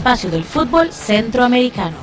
[0.00, 1.94] espacio del fútbol centroamericano.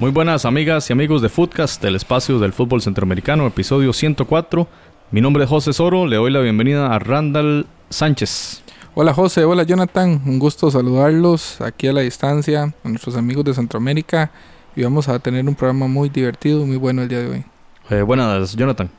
[0.00, 4.68] Muy buenas amigas y amigos de Footcast, el espacio del fútbol centroamericano, episodio 104.
[5.12, 8.62] Mi nombre es José Soro, le doy la bienvenida a Randall Sánchez.
[8.94, 13.54] Hola José, hola Jonathan, un gusto saludarlos aquí a la distancia, a nuestros amigos de
[13.54, 14.30] Centroamérica
[14.76, 17.44] y vamos a tener un programa muy divertido, muy bueno el día de hoy.
[17.88, 18.90] Eh, buenas, Jonathan.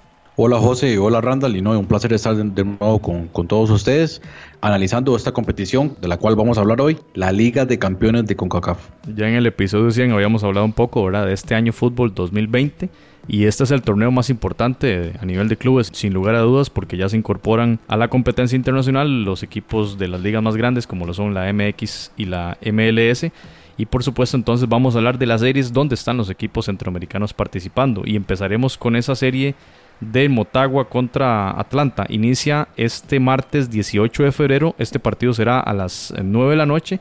[0.42, 4.22] Hola José, hola Randall y no, un placer estar de, nuevo con, con, todos ustedes
[4.62, 8.38] analizando esta competición de la cual vamos a hablar hoy, la Liga de Campeones de
[8.38, 8.80] CONCACAF.
[9.18, 11.26] Ya en el episodio 100 habíamos hablado un poco ¿verdad?
[11.26, 12.90] de este año fútbol 2020
[13.28, 16.70] y este es el torneo más importante a nivel de clubes, sin lugar a dudas,
[16.70, 20.88] porque ya se incorporan a la competencia internacional los equipos de las ligas más grandes
[20.88, 23.26] como lo son la MX y la MLS.
[23.76, 27.34] Y por supuesto entonces vamos a hablar de las series donde están los equipos centroamericanos
[27.34, 28.04] participando.
[28.06, 29.56] Y empezaremos con esa serie
[30.00, 32.06] de Motagua contra Atlanta.
[32.10, 34.76] Inicia este martes 18 de febrero.
[34.78, 37.00] Este partido será a las 9 de la noche.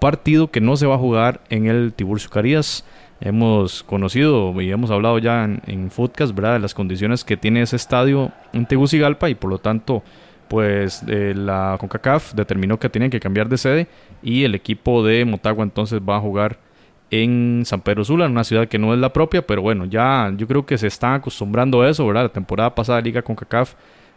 [0.00, 2.84] Partido que no se va a jugar en el Tiburcio Carías.
[3.20, 5.88] Hemos conocido y hemos hablado ya en, en.
[5.88, 10.02] De las condiciones que tiene ese estadio en Tegucigalpa y por lo tanto,
[10.48, 13.86] pues eh, la CONCACAF determinó que tienen que cambiar de sede
[14.22, 16.58] y el equipo de Motagua entonces va a jugar
[17.22, 20.32] en San Pedro Sula, en una ciudad que no es la propia, pero bueno, ya
[20.36, 22.24] yo creo que se están acostumbrando a eso, ¿verdad?
[22.24, 23.74] La temporada pasada Liga con CACAF,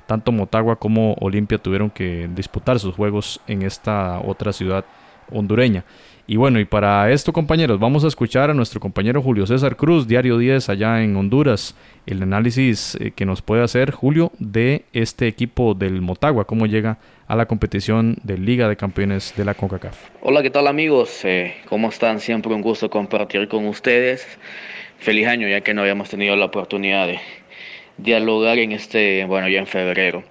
[0.07, 4.83] tanto Motagua como Olimpia tuvieron que disputar sus juegos en esta otra ciudad
[5.31, 5.83] hondureña.
[6.29, 10.09] Y bueno, y para esto compañeros, vamos a escuchar a nuestro compañero Julio César Cruz,
[10.09, 11.73] Diario 10 allá en Honduras,
[12.05, 16.97] el análisis eh, que nos puede hacer Julio de este equipo del Motagua, cómo llega
[17.29, 19.97] a la competición de Liga de Campeones de la CONCACAF.
[20.19, 21.23] Hola, ¿qué tal amigos?
[21.23, 22.19] Eh, ¿Cómo están?
[22.19, 24.27] Siempre un gusto compartir con ustedes.
[24.99, 27.21] Feliz año ya que no habíamos tenido la oportunidad de
[27.95, 30.25] dialogar en este, bueno, ya en febrero.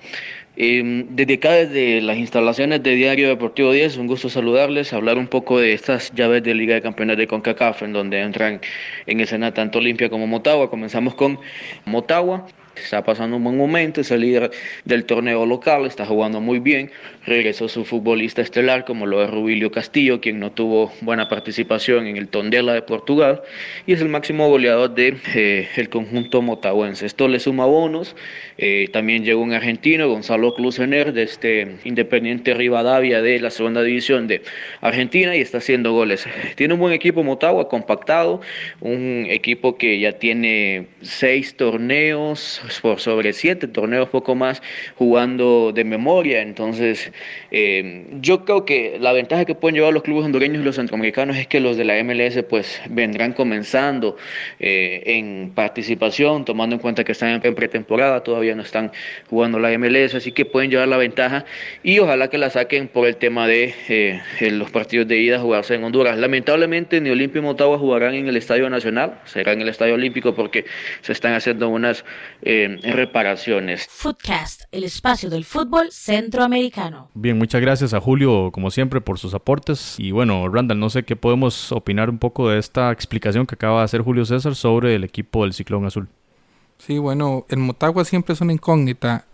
[0.59, 5.27] Eh, desde acá, desde las instalaciones de Diario Deportivo 10, un gusto saludarles, hablar un
[5.27, 8.61] poco de estas llaves de Liga de Campeones de CONCACAF, en donde entran
[9.07, 10.71] en escena tanto Olimpia como Motagua.
[10.71, 11.39] Comenzamos con
[11.85, 12.47] Motagua.
[12.77, 14.51] Está pasando un buen momento, es el líder
[14.85, 16.91] del torneo local, está jugando muy bien.
[17.25, 22.17] Regresó su futbolista estelar, como lo es Rubilio Castillo, quien no tuvo buena participación en
[22.17, 23.43] el Tondela de Portugal,
[23.87, 27.07] y es el máximo goleador del de, eh, conjunto motahuense.
[27.07, 28.15] Esto le suma bonos.
[28.59, 34.29] Eh, también llegó un argentino, Gonzalo Clusener, de este Independiente Rivadavia de la segunda división
[34.29, 34.43] de
[34.81, 36.27] Argentina, y está haciendo goles.
[36.57, 38.41] Tiene un buen equipo Motagua, compactado,
[38.81, 44.63] un equipo que ya tiene seis torneos por sobre siete torneos, poco más,
[44.97, 46.43] jugando de memoria.
[46.43, 47.13] Entonces,
[47.51, 51.37] eh, yo creo que la ventaja que pueden llevar los clubes hondureños y los centroamericanos
[51.37, 54.17] es que los de la MLS pues vendrán comenzando
[54.59, 58.93] eh, en participación, tomando en cuenta que están en pretemporada, todavía no están
[59.29, 61.45] jugando la MLS, así que pueden llevar la ventaja
[61.83, 65.75] y ojalá que la saquen por el tema de eh, los partidos de ida jugarse
[65.75, 66.19] en Honduras.
[66.19, 70.35] Lamentablemente ni Olimpia y Motagua jugarán en el Estadio Nacional, será en el Estadio Olímpico
[70.35, 70.65] porque
[71.01, 72.05] se están haciendo unas
[72.83, 73.87] reparaciones.
[73.91, 77.11] Footcast, el espacio del fútbol centroamericano.
[77.15, 79.97] Bien, muchas gracias a Julio, como siempre, por sus aportes.
[79.99, 83.81] Y bueno, Randall, no sé qué podemos opinar un poco de esta explicación que acaba
[83.81, 86.09] de hacer Julio César sobre el equipo del Ciclón Azul.
[86.79, 89.25] Sí, bueno, el Motagua siempre es una incógnita.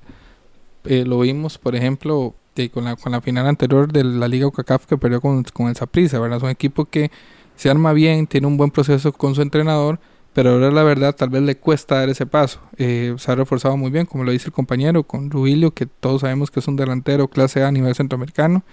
[0.84, 2.34] Eh, lo vimos, por ejemplo,
[2.72, 5.76] con, la, con la final anterior de la Liga UCACAF que perdió con, con el
[5.76, 6.38] Saprissa, ¿verdad?
[6.38, 7.10] Es un equipo que
[7.56, 9.98] se arma bien, tiene un buen proceso con su entrenador
[10.32, 12.60] pero ahora la verdad tal vez le cuesta dar ese paso.
[12.78, 16.22] Eh, se ha reforzado muy bien, como lo dice el compañero, con Rubilio, que todos
[16.22, 18.64] sabemos que es un delantero clase A a nivel centroamericano.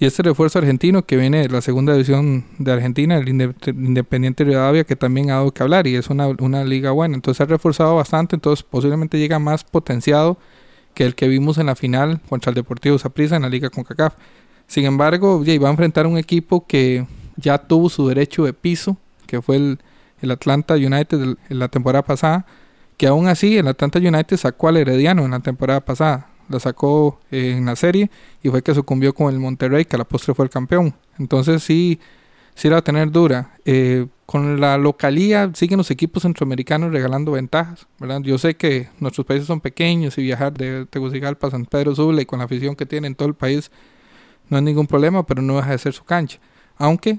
[0.00, 4.84] Y este refuerzo argentino que viene de la segunda división de Argentina, el Independiente Rivadavia,
[4.84, 7.16] que también ha dado que hablar y es una, una liga buena.
[7.16, 10.38] Entonces se ha reforzado bastante, entonces posiblemente llega más potenciado
[10.94, 13.82] que el que vimos en la final contra el Deportivo Saprissa en la liga con
[13.82, 14.14] CACAF.
[14.68, 17.04] Sin embargo, ya va a enfrentar un equipo que
[17.36, 18.96] ya tuvo su derecho de piso,
[19.26, 19.78] que fue el,
[20.20, 22.46] el Atlanta United en la temporada pasada,
[22.96, 26.28] que aún así el Atlanta United sacó al Herediano en la temporada pasada.
[26.48, 28.10] La sacó eh, en la serie
[28.42, 30.94] y fue que sucumbió con el Monterrey, que a la postre fue el campeón.
[31.18, 32.00] Entonces sí,
[32.54, 33.54] sí la va a tener dura.
[33.66, 38.20] Eh, con la localía siguen los equipos centroamericanos regalando ventajas, ¿verdad?
[38.22, 42.22] Yo sé que nuestros países son pequeños y viajar de Tegucigalpa a San Pedro Sula
[42.22, 43.70] y con la afición que tiene en todo el país
[44.48, 46.38] no es ningún problema, pero no deja de ser su cancha.
[46.76, 47.18] Aunque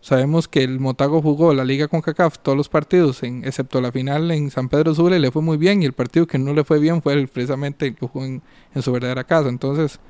[0.00, 3.92] Sabemos que el Motago jugó la liga con CACAF todos los partidos, en, excepto la
[3.92, 5.82] final en San Pedro Sula, y le fue muy bien.
[5.82, 8.42] Y el partido que no le fue bien fue el, precisamente el que jugó en,
[8.80, 9.50] su verdadera casa.
[9.50, 10.00] Entonces,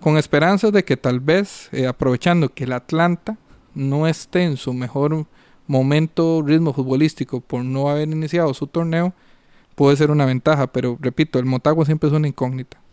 [0.00, 3.38] con esperanzas de que tal vez, eh, aprovechando que el Atlanta
[3.74, 5.26] no esté en su mejor
[5.66, 9.14] momento, ritmo futbolístico, por no haber iniciado su torneo,
[9.74, 10.66] puede ser una ventaja.
[10.66, 12.83] Pero repito, el Motagua siempre es una incógnita.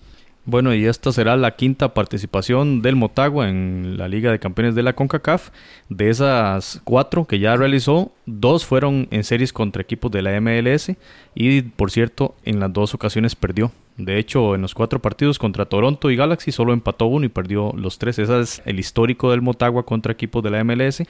[0.44, 4.82] Bueno, y esta será la quinta participación del Motagua en la Liga de Campeones de
[4.82, 5.52] la CONCACAF.
[5.90, 10.94] De esas cuatro que ya realizó, dos fueron en series contra equipos de la MLS
[11.36, 13.72] y, por cierto, en las dos ocasiones perdió.
[13.98, 17.72] De hecho, en los cuatro partidos contra Toronto y Galaxy solo empató uno y perdió
[17.76, 18.18] los tres.
[18.18, 21.04] Ese es el histórico del Motagua contra equipos de la MLS.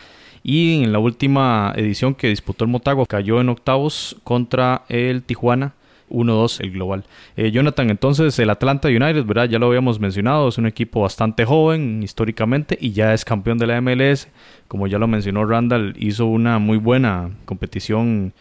[0.44, 5.74] Y en la última edición que disputó el Motagua cayó en octavos contra el Tijuana
[6.12, 7.06] 1-2 el global.
[7.36, 9.50] Eh, Jonathan, entonces el Atlanta United, ¿verdad?
[9.50, 13.68] Ya lo habíamos mencionado, es un equipo bastante joven históricamente y ya es campeón de
[13.68, 14.28] la MLS.
[14.68, 18.34] Como ya lo mencionó Randall, hizo una muy buena competición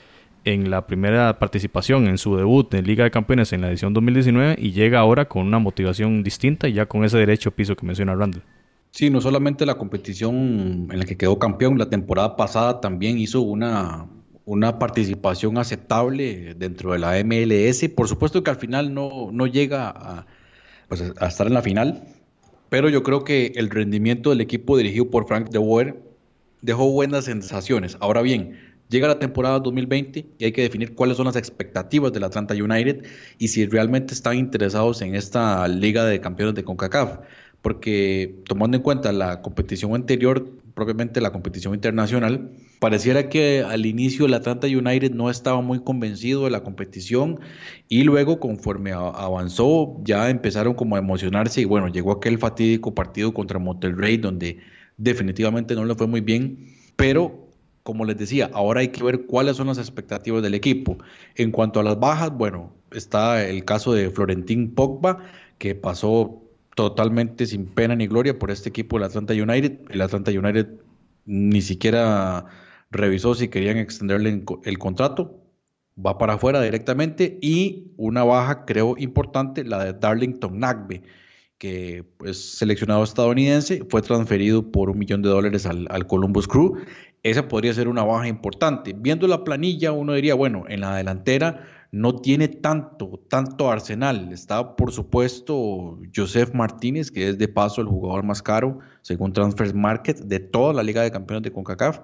[0.45, 4.57] en la primera participación, en su debut en Liga de Campeones en la edición 2019
[4.59, 8.15] y llega ahora con una motivación distinta y ya con ese derecho piso que menciona
[8.15, 8.43] Randall.
[8.91, 13.41] Sí, no solamente la competición en la que quedó campeón, la temporada pasada también hizo
[13.41, 14.07] una,
[14.51, 17.89] una participación aceptable dentro de la MLS.
[17.95, 20.27] Por supuesto que al final no, no llega a,
[20.89, 22.03] pues, a estar en la final,
[22.69, 26.03] pero yo creo que el rendimiento del equipo dirigido por Frank de Boer
[26.63, 27.97] dejó buenas sensaciones.
[28.01, 28.59] Ahora bien,
[28.89, 33.07] llega la temporada 2020 y hay que definir cuáles son las expectativas del Atlanta United
[33.39, 37.21] y si realmente están interesados en esta liga de campeones de CONCACAF
[37.63, 40.47] porque tomando en cuenta la competición anterior,
[40.81, 46.45] propiamente la competición internacional, pareciera que al inicio el Atlanta United no estaba muy convencido
[46.45, 47.39] de la competición
[47.91, 53.35] y luego conforme avanzó ya empezaron como a emocionarse y bueno, llegó aquel fatídico partido
[53.35, 54.61] contra Monterrey donde
[54.97, 57.47] definitivamente no le fue muy bien, pero
[57.83, 60.97] como les decía, ahora hay que ver cuáles son las expectativas del equipo.
[61.35, 65.19] En cuanto a las bajas, bueno, está el caso de Florentín Pogba,
[65.59, 66.43] que pasó
[66.75, 69.81] totalmente sin pena ni gloria por este equipo del Atlanta United.
[69.91, 70.69] El Atlanta United
[71.27, 72.47] ni siquiera
[72.91, 75.37] revisó si querían extenderle el contrato.
[76.05, 81.03] Va para afuera directamente y una baja creo importante, la de Darlington Nagbe,
[81.59, 86.49] que es pues, seleccionado estadounidense, fue transferido por un millón de dólares al, al Columbus
[86.49, 86.79] Crew.
[87.23, 88.95] Esa podría ser una baja importante.
[88.97, 94.33] Viendo la planilla, uno diría, bueno, en la delantera no tiene tanto, tanto arsenal.
[94.33, 99.75] Está, por supuesto, Joseph Martínez, que es de paso el jugador más caro, según Transfer
[99.75, 102.01] Market, de toda la Liga de Campeones de CONCACAF.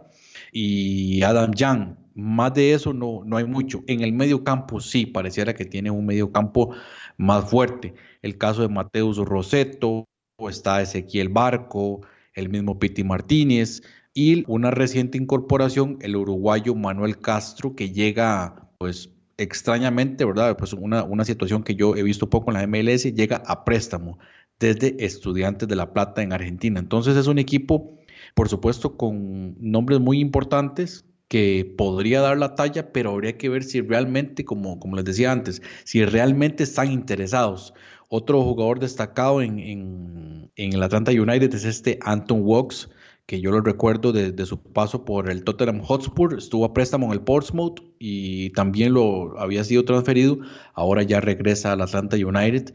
[0.53, 3.85] Y Adam Young, más de eso no, no hay mucho.
[3.87, 6.75] En el medio campo sí, pareciera que tiene un medio campo
[7.17, 7.95] más fuerte.
[8.23, 10.07] El caso de Mateus Roseto,
[10.39, 12.01] está Ezequiel Barco,
[12.35, 19.11] el mismo Piti Martínez y una reciente incorporación, el uruguayo Manuel Castro, que llega pues
[19.39, 20.57] extrañamente, ¿verdad?
[20.57, 24.19] Pues una, una situación que yo he visto poco en la MLS, llega a préstamo
[24.59, 26.81] desde Estudiantes de La Plata en Argentina.
[26.81, 27.99] Entonces es un equipo,
[28.35, 33.65] por supuesto, con nombres muy importantes que podría dar la talla, pero habría que ver
[33.65, 37.75] si realmente, como, como les decía antes, si realmente están interesados.
[38.09, 42.89] Otro jugador destacado en, en, en el Atlanta United es este Anton Walks,
[43.27, 47.13] que yo lo recuerdo de, su paso por el Tottenham Hotspur, estuvo a préstamo en
[47.13, 50.39] el Portsmouth y también lo había sido transferido,
[50.75, 52.73] ahora ya regresa al Atlanta United.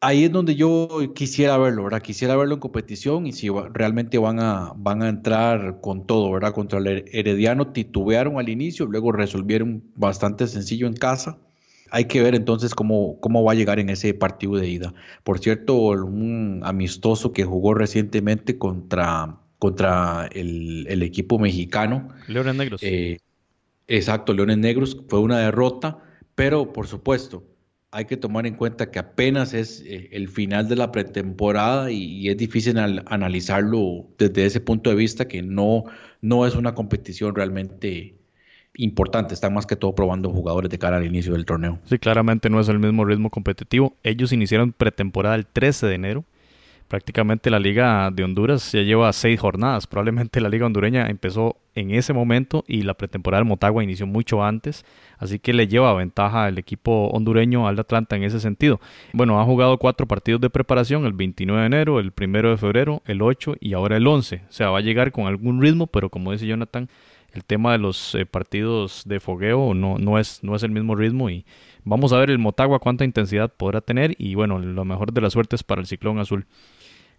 [0.00, 2.02] Ahí es donde yo quisiera verlo, ¿verdad?
[2.02, 6.54] Quisiera verlo en competición y si realmente van a, van a entrar con todo, ¿verdad?
[6.54, 11.38] Contra el Herediano titubearon al inicio, luego resolvieron bastante sencillo en casa.
[11.90, 14.94] Hay que ver entonces cómo, cómo va a llegar en ese partido de ida.
[15.24, 22.08] Por cierto, un amistoso que jugó recientemente contra contra el, equipo mexicano.
[22.26, 22.82] Leones Negros.
[22.82, 23.18] Eh,
[23.86, 24.96] exacto, Leones Negros.
[25.08, 25.98] Fue una derrota,
[26.34, 27.44] pero por supuesto,
[27.92, 32.28] hay que tomar en cuenta que apenas es eh, el final de la pretemporada y,
[32.30, 35.84] es difícil analizarlo desde ese punto de vista que no,
[36.22, 38.14] no es una competición realmente
[38.76, 39.34] importante.
[39.34, 41.78] Están más que todo probando jugadores de cara al inicio del torneo.
[41.84, 43.94] Sí, claramente no es el mismo ritmo competitivo.
[44.04, 46.24] Ellos iniciaron pretemporada el 13 de enero
[46.90, 49.86] prácticamente la Liga de Honduras ya lleva seis jornadas.
[49.86, 54.42] Probablemente la Liga hondureña empezó en ese momento y la pretemporada del Motagua inició mucho
[54.42, 54.84] antes.
[55.16, 58.80] Así que le lleva ventaja el equipo hondureño al Atlanta en ese sentido.
[59.12, 63.02] Bueno, ha jugado cuatro partidos de preparación: el 29 de enero, el 1 de febrero,
[63.06, 64.42] el 8 y ahora el 11.
[64.48, 66.88] O sea, va a llegar con algún ritmo, pero como dice Jonathan,
[67.32, 71.30] el tema de los eh, partidos de fogueo no, es, no es el mismo ritmo
[71.30, 71.44] y
[71.84, 75.30] vamos a ver el Motagua cuánta intensidad podrá tener y bueno, lo mejor de la
[75.30, 76.46] suerte es para el Ciclón Azul.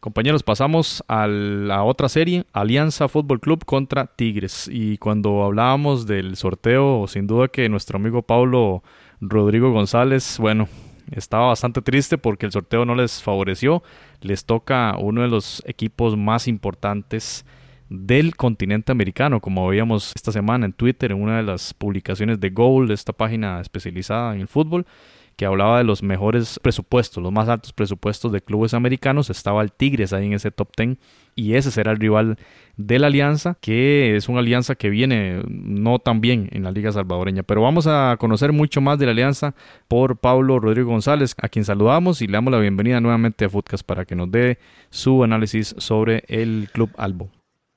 [0.01, 4.67] Compañeros, pasamos a la otra serie, Alianza Fútbol Club contra Tigres.
[4.67, 8.81] Y cuando hablábamos del sorteo, sin duda que nuestro amigo Pablo
[9.19, 10.67] Rodrigo González, bueno,
[11.11, 13.83] estaba bastante triste porque el sorteo no les favoreció.
[14.21, 17.45] Les toca uno de los equipos más importantes
[17.87, 22.49] del continente americano, como veíamos esta semana en Twitter, en una de las publicaciones de
[22.49, 24.87] Goal, esta página especializada en el fútbol
[25.35, 29.29] que hablaba de los mejores presupuestos, los más altos presupuestos de clubes americanos.
[29.29, 30.97] Estaba el Tigres ahí en ese top 10
[31.35, 32.37] y ese será el rival
[32.77, 36.91] de la alianza, que es una alianza que viene no tan bien en la Liga
[36.91, 37.43] Salvadoreña.
[37.43, 39.55] Pero vamos a conocer mucho más de la alianza
[39.87, 43.85] por Pablo Rodrigo González, a quien saludamos y le damos la bienvenida nuevamente a Footcast
[43.85, 44.57] para que nos dé
[44.89, 47.29] su análisis sobre el Club Albo.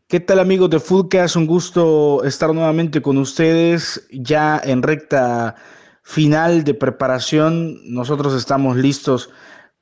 [0.09, 1.37] ¿Qué tal amigos de Footcast?
[1.37, 5.57] Un gusto estar nuevamente con ustedes ya en recta
[6.05, 7.81] final de preparación.
[7.85, 9.31] Nosotros estamos listos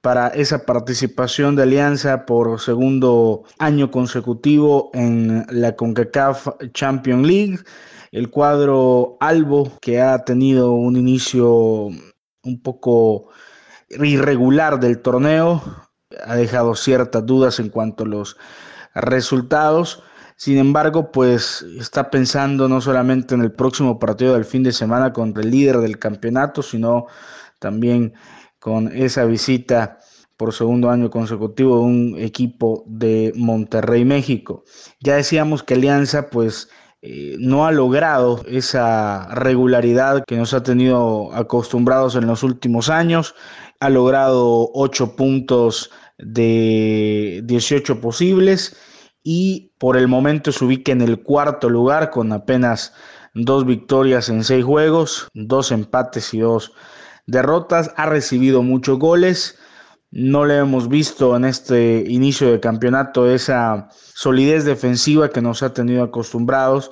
[0.00, 7.59] para esa participación de Alianza por segundo año consecutivo en la CONCACAF Champions League.
[8.12, 11.88] El cuadro Albo, que ha tenido un inicio
[12.45, 13.29] un poco
[13.88, 15.62] irregular del torneo,
[16.25, 18.37] ha dejado ciertas dudas en cuanto a los
[18.95, 20.02] resultados.
[20.42, 25.12] Sin embargo, pues está pensando no solamente en el próximo partido del fin de semana
[25.12, 27.06] contra el líder del campeonato, sino
[27.61, 28.12] también
[28.58, 30.00] con esa visita
[30.37, 34.64] por segundo año consecutivo de un equipo de Monterrey, México.
[34.99, 36.68] Ya decíamos que Alianza pues
[37.02, 43.37] eh, no ha logrado esa regularidad que nos ha tenido acostumbrados en los últimos años.
[43.78, 48.76] Ha logrado 8 puntos de 18 posibles
[49.23, 52.93] y por el momento se ubica en el cuarto lugar con apenas
[53.35, 56.73] dos victorias en seis juegos, dos empates y dos
[57.26, 57.93] derrotas.
[57.97, 59.59] Ha recibido muchos goles.
[60.11, 65.73] No le hemos visto en este inicio de campeonato esa solidez defensiva que nos ha
[65.73, 66.91] tenido acostumbrados.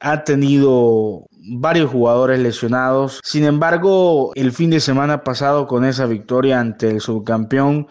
[0.00, 1.26] Ha tenido
[1.58, 3.20] varios jugadores lesionados.
[3.22, 7.86] Sin embargo, el fin de semana pasado con esa victoria ante el subcampeón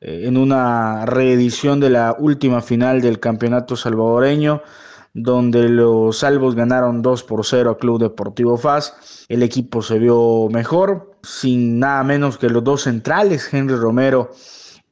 [0.00, 4.62] en una reedición de la última final del campeonato salvadoreño,
[5.14, 9.26] donde los salvos ganaron 2 por 0 a Club Deportivo FAS.
[9.28, 14.30] El equipo se vio mejor, sin nada menos que los dos centrales, Henry Romero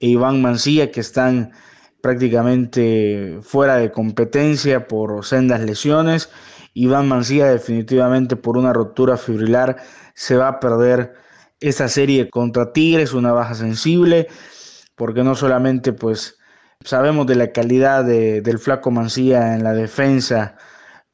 [0.01, 1.53] e Iván Mancilla, que están
[2.01, 6.31] prácticamente fuera de competencia por sendas lesiones.
[6.75, 9.77] Iván Mancilla definitivamente por una rotura fibrilar
[10.15, 11.15] se va a perder
[11.61, 14.29] esta serie contra Tigres, una baja sensible,
[14.97, 16.39] porque no solamente pues
[16.85, 20.57] sabemos de la calidad del flaco Mancilla en la defensa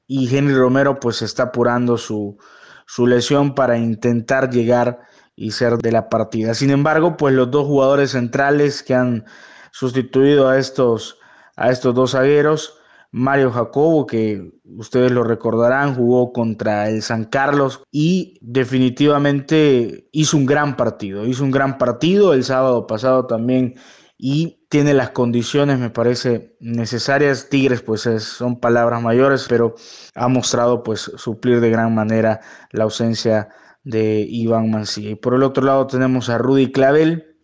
[0.06, 2.38] y Henry Romero pues está apurando su,
[2.86, 5.00] su lesión para intentar llegar
[5.34, 6.54] y ser de la partida.
[6.54, 9.24] Sin embargo, pues los dos jugadores centrales que han
[9.72, 11.18] sustituido a estos,
[11.56, 12.78] a estos dos zagueros,
[13.12, 20.46] Mario Jacobo, que ustedes lo recordarán, jugó contra el San Carlos y definitivamente hizo un
[20.46, 23.74] gran partido, hizo un gran partido el sábado pasado también
[24.16, 27.48] y tiene las condiciones, me parece, necesarias.
[27.50, 29.74] Tigres, pues son palabras mayores, pero
[30.14, 32.40] ha mostrado pues suplir de gran manera
[32.70, 33.48] la ausencia
[33.84, 35.10] de Iván Mancilla.
[35.10, 37.36] Y por el otro lado tenemos a Rudy Clavel,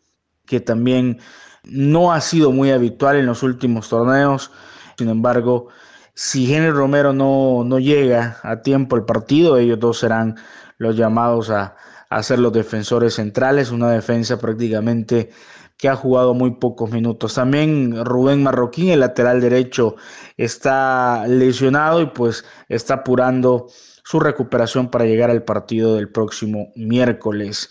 [0.47, 1.19] que también
[1.65, 4.53] no ha sido muy habitual en los últimos torneos.
[4.99, 5.69] Sin embargo,
[6.13, 10.35] si Henry Romero no, no llega a tiempo el partido, ellos dos serán
[10.79, 11.77] los llamados a,
[12.11, 15.31] a ser los defensores centrales, una defensa prácticamente
[15.77, 17.35] que ha jugado muy pocos minutos.
[17.35, 19.95] También Rubén Marroquín, el lateral derecho,
[20.37, 23.69] está lesionado y pues está apurando
[24.03, 27.71] su recuperación para llegar al partido del próximo miércoles.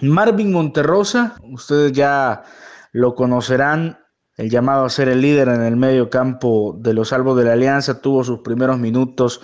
[0.00, 2.44] Marvin Monterrosa, ustedes ya
[2.92, 3.98] lo conocerán,
[4.36, 7.52] el llamado a ser el líder en el medio campo de los salvos de la
[7.52, 9.40] Alianza, tuvo sus primeros minutos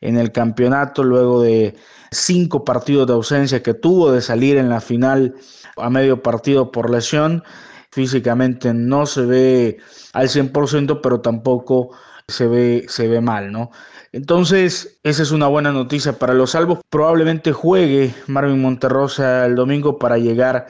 [0.00, 1.76] en el campeonato luego de
[2.10, 5.34] cinco partidos de ausencia que tuvo de salir en la final
[5.76, 7.42] a medio partido por lesión.
[7.90, 9.78] Físicamente no se ve
[10.12, 11.90] al 100%, pero tampoco
[12.26, 13.70] se ve, se ve mal, ¿no?
[14.12, 16.80] Entonces, esa es una buena noticia para los salvos.
[16.90, 20.66] Probablemente juegue Marvin Monterrosa el domingo para llegar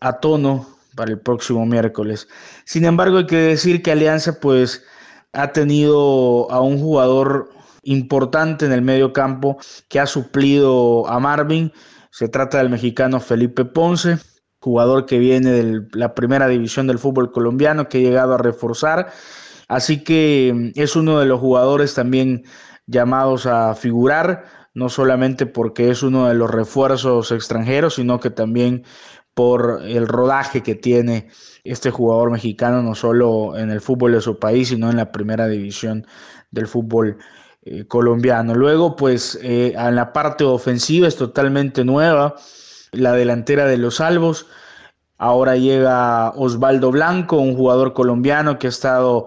[0.00, 2.28] a tono para el próximo miércoles.
[2.64, 4.84] Sin embargo, hay que decir que Alianza pues
[5.32, 7.50] ha tenido a un jugador
[7.82, 9.58] importante en el medio campo
[9.88, 11.72] que ha suplido a Marvin.
[12.10, 14.18] Se trata del mexicano Felipe Ponce,
[14.60, 19.12] jugador que viene de la primera división del fútbol colombiano, que ha llegado a reforzar.
[19.68, 22.44] Así que mm, es uno de los jugadores también
[22.86, 28.84] llamados a figurar, no solamente porque es uno de los refuerzos extranjeros, sino que también
[29.34, 31.28] por el rodaje que tiene
[31.64, 35.48] este jugador mexicano, no solo en el fútbol de su país, sino en la primera
[35.48, 36.06] división
[36.50, 37.18] del fútbol
[37.62, 38.54] eh, colombiano.
[38.54, 42.36] Luego, pues eh, en la parte ofensiva es totalmente nueva,
[42.92, 44.46] la delantera de los salvos.
[45.18, 49.26] Ahora llega Osvaldo Blanco, un jugador colombiano que ha estado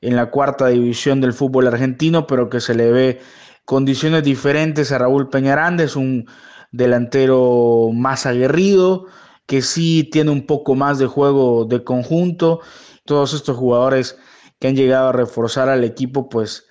[0.00, 3.20] en la cuarta división del fútbol argentino, pero que se le ve
[3.64, 6.26] condiciones diferentes a Raúl Peñaranda, es un
[6.72, 9.06] delantero más aguerrido,
[9.46, 12.60] que sí tiene un poco más de juego de conjunto.
[13.04, 14.18] Todos estos jugadores
[14.58, 16.66] que han llegado a reforzar al equipo, pues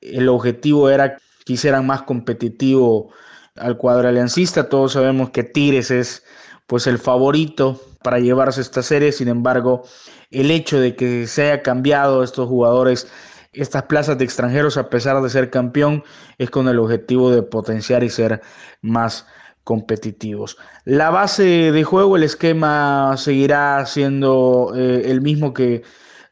[0.00, 3.12] el objetivo era que hicieran más competitivo
[3.56, 4.68] al cuadro aliancista.
[4.68, 6.24] Todos sabemos que Tigres es
[6.66, 9.82] pues el favorito para llevarse esta serie, sin embargo,
[10.30, 13.08] el hecho de que se haya cambiado estos jugadores
[13.52, 16.04] estas plazas de extranjeros, a pesar de ser campeón,
[16.38, 18.42] es con el objetivo de potenciar y ser
[18.80, 19.26] más
[19.70, 20.56] competitivos.
[20.84, 25.84] La base de juego, el esquema seguirá siendo eh, el mismo que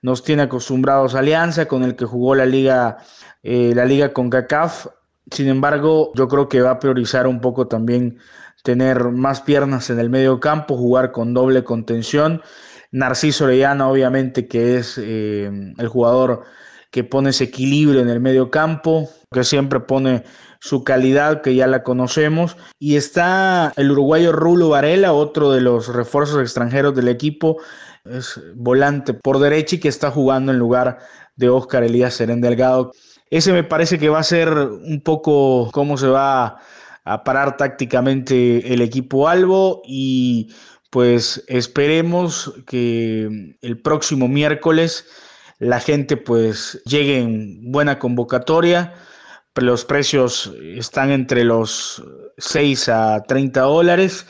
[0.03, 2.97] nos tiene acostumbrados Alianza, con el que jugó la liga,
[3.45, 4.89] eh, la liga con CACAF.
[5.31, 8.19] Sin embargo, yo creo que va a priorizar un poco también
[8.65, 12.43] tener más piernas en el medio campo, jugar con doble contención.
[12.91, 16.43] Narciso Orellana, obviamente, que es eh, el jugador
[16.91, 20.25] que pone ese equilibrio en el medio campo, que siempre pone
[20.61, 22.57] su calidad, que ya la conocemos.
[22.79, 27.59] Y está el uruguayo Rulo Varela, otro de los refuerzos extranjeros del equipo,
[28.05, 30.99] es volante por derecha y que está jugando en lugar
[31.37, 32.93] de Oscar Elías Serén Delgado.
[33.31, 36.61] Ese me parece que va a ser un poco cómo se va
[37.05, 40.55] a parar tácticamente el equipo Albo y
[40.91, 45.07] pues esperemos que el próximo miércoles
[45.59, 48.95] la gente pues llegue en buena convocatoria.
[49.57, 52.03] Los precios están entre los
[52.39, 54.27] 6 a 30 dólares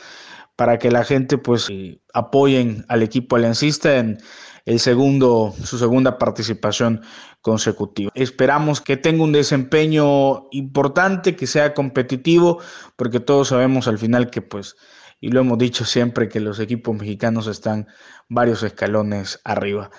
[0.55, 1.67] para que la gente pues
[2.13, 4.17] apoyen al equipo aliancista en
[4.65, 7.01] el segundo, su segunda participación
[7.41, 8.11] consecutiva.
[8.13, 12.61] Esperamos que tenga un desempeño importante, que sea competitivo,
[12.95, 14.75] porque todos sabemos al final que pues,
[15.21, 17.87] y lo hemos dicho siempre, que los equipos mexicanos están
[18.27, 19.89] varios escalones arriba.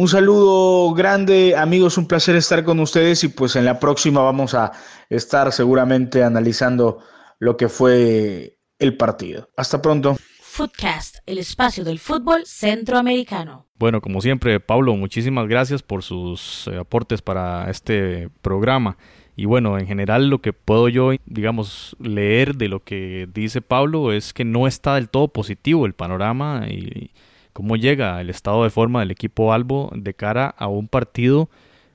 [0.00, 4.54] Un saludo grande, amigos, un placer estar con ustedes y pues en la próxima vamos
[4.54, 4.72] a
[5.10, 7.00] estar seguramente analizando
[7.38, 9.50] lo que fue el partido.
[9.58, 10.16] Hasta pronto.
[10.40, 13.66] Footcast, el espacio del fútbol centroamericano.
[13.74, 18.96] Bueno, como siempre, Pablo, muchísimas gracias por sus eh, aportes para este programa.
[19.36, 24.12] Y bueno, en general lo que puedo yo, digamos, leer de lo que dice Pablo
[24.12, 27.10] es que no está del todo positivo el panorama y
[27.52, 31.48] cómo llega el estado de forma del equipo Albo de cara a un partido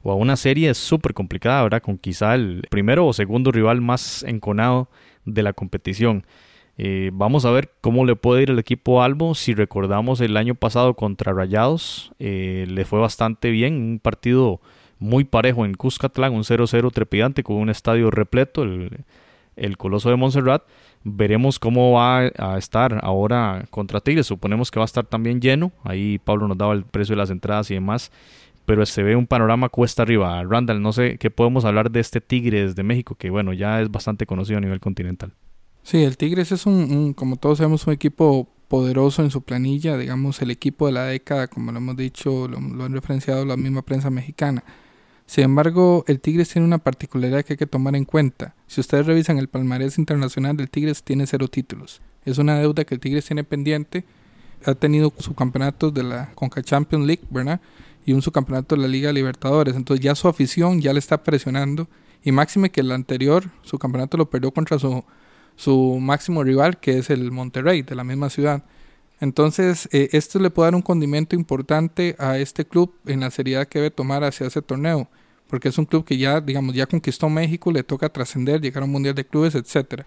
[0.03, 1.81] o a una serie súper complicada, ¿verdad?
[1.81, 4.89] Con quizá el primero o segundo rival más enconado
[5.25, 6.25] de la competición.
[6.77, 9.33] Eh, vamos a ver cómo le puede ir el equipo Albo.
[9.33, 13.75] Si recordamos el año pasado contra Rayados, eh, le fue bastante bien.
[13.75, 14.61] Un partido
[14.99, 18.65] muy parejo en Cuscatlán, un 0-0 trepidante con un estadio repleto,
[19.55, 20.63] el Coloso de Montserrat.
[21.03, 24.27] Veremos cómo va a estar ahora contra Tigres.
[24.27, 25.71] Suponemos que va a estar también lleno.
[25.83, 28.11] Ahí Pablo nos daba el precio de las entradas y demás.
[28.65, 30.43] Pero se ve un panorama cuesta arriba.
[30.43, 33.91] Randall, no sé qué podemos hablar de este Tigres de México, que bueno, ya es
[33.91, 35.33] bastante conocido a nivel continental.
[35.83, 40.41] Sí, el Tigres es un, como todos sabemos, un equipo poderoso en su planilla, digamos
[40.41, 43.83] el equipo de la década, como lo hemos dicho, lo, lo han referenciado la misma
[43.83, 44.63] prensa mexicana.
[45.25, 48.53] Sin embargo, el Tigres tiene una particularidad que hay que tomar en cuenta.
[48.67, 52.01] Si ustedes revisan el palmarés internacional del Tigres, tiene cero títulos.
[52.25, 54.05] Es una deuda que el Tigres tiene pendiente.
[54.65, 57.59] Ha tenido subcampeonatos de la Conca Champions League, ¿verdad?
[58.05, 59.75] Y un subcampeonato de la Liga Libertadores.
[59.75, 61.87] Entonces ya su afición ya le está presionando.
[62.23, 65.03] Y máxime que el anterior, su campeonato lo perdió contra su,
[65.55, 68.63] su máximo rival, que es el Monterrey, de la misma ciudad.
[69.19, 73.67] Entonces, eh, esto le puede dar un condimento importante a este club en la seriedad
[73.67, 75.07] que debe tomar hacia ese torneo,
[75.47, 78.85] porque es un club que ya, digamos, ya conquistó México, le toca trascender, llegar a
[78.85, 80.05] un mundial de clubes, etcétera.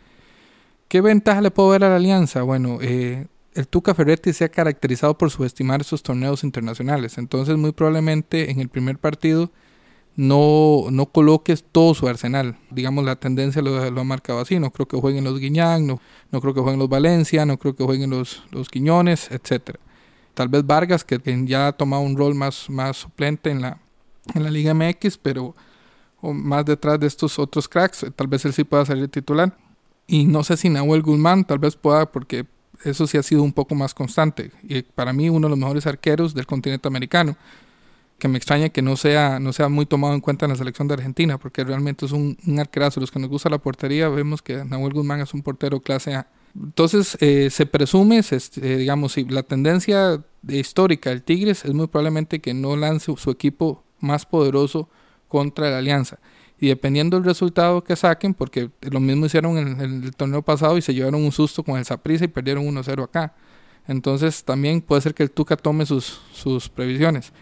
[0.88, 2.42] ¿Qué ventaja le puedo ver a la alianza?
[2.42, 7.72] Bueno, eh, el Tuca Ferretti se ha caracterizado por subestimar esos torneos internacionales, entonces muy
[7.72, 9.50] probablemente en el primer partido
[10.18, 12.58] no, no coloques todo su arsenal.
[12.72, 14.58] Digamos, la tendencia lo, ha marcado así.
[14.58, 16.00] No creo que jueguen los Guiñán, no,
[16.32, 19.76] no creo que jueguen los Valencia, no creo que jueguen los, los Quiñones, etc.
[20.34, 23.80] Tal vez Vargas, que, ya ha tomado un rol más, más suplente en la,
[24.34, 25.54] en la Liga MX, pero
[26.20, 29.56] más detrás de estos otros cracks, tal vez él sí pueda salir titular.
[30.08, 32.44] Y no sé si Nahuel Guzmán tal vez pueda, porque
[32.82, 34.50] eso sí ha sido un poco más constante.
[34.64, 37.36] Y para mí, uno de los mejores arqueros del continente americano
[38.18, 40.88] que me extraña que no sea, no sea muy tomado en cuenta en la selección
[40.88, 43.00] de Argentina, porque realmente es un, un arquerazo.
[43.00, 46.26] Los que nos gusta la portería, vemos que Nahuel Guzmán es un portero clase A.
[46.54, 52.40] Entonces, eh, se presume, eh, digamos, si la tendencia histórica del Tigres es muy probablemente
[52.40, 54.88] que no lance su equipo más poderoso
[55.28, 56.18] contra la Alianza.
[56.60, 60.82] Y dependiendo del resultado que saquen, porque lo mismo hicieron en, el torneo pasado y
[60.82, 63.34] se llevaron un susto con el Saprissa y perdieron 1-0 acá.
[63.86, 67.32] Entonces, también puede ser que el Tuca tome sus, sus previsiones.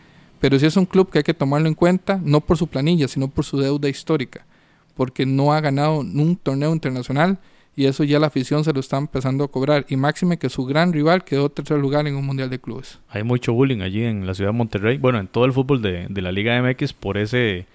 [0.40, 3.08] Pero sí es un club que hay que tomarlo en cuenta, no por su planilla,
[3.08, 4.46] sino por su deuda histórica,
[4.94, 7.38] porque no ha ganado un torneo internacional
[7.76, 9.84] y eso ya la afición se lo está empezando a cobrar.
[9.88, 12.98] Y máxime que su gran rival quedó tercer lugar en un Mundial de Clubes.
[13.10, 16.06] Hay mucho bullying allí en la ciudad de Monterrey, bueno, en todo el fútbol de,
[16.08, 17.66] de la Liga MX por ese,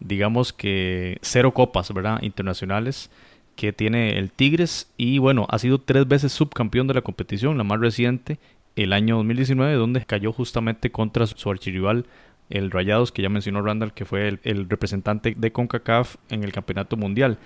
[0.00, 2.22] digamos que cero copas, ¿verdad?
[2.22, 3.10] Internacionales
[3.56, 7.64] que tiene el Tigres y bueno, ha sido tres veces subcampeón de la competición, la
[7.64, 8.38] más reciente
[8.76, 12.06] el año 2019, donde cayó justamente contra su archirrival
[12.50, 16.52] el Rayados, que ya mencionó Randall, que fue el, el representante de CONCACAF en el
[16.52, 17.38] Campeonato Mundial.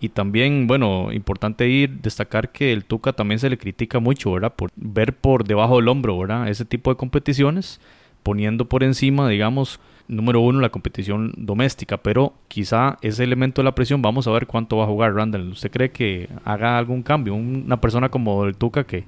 [0.00, 4.52] Y también, bueno, importante ir, destacar que el Tuca también se le critica mucho, ¿verdad?
[4.54, 6.48] Por ver por debajo del hombro, ¿verdad?
[6.48, 7.80] Ese tipo de competiciones,
[8.22, 11.98] poniendo por encima, digamos, número uno, la competición doméstica.
[11.98, 15.50] Pero quizá ese elemento de la presión, vamos a ver cuánto va a jugar Randall.
[15.50, 17.34] ¿Usted cree que haga algún cambio?
[17.34, 19.04] Una persona como el Tuca que